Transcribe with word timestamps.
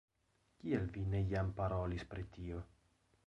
Kial 0.61 0.87
vi 0.95 1.03
ne 1.11 1.19
jam 1.35 1.53
parolis 1.59 2.07
pri 2.13 2.25
tio? 2.39 2.65